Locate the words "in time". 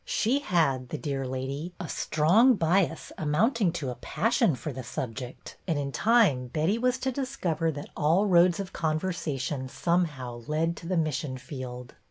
5.77-6.47